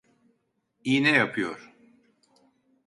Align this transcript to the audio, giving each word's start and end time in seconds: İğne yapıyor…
İğne 0.83 1.11
yapıyor… 1.11 1.73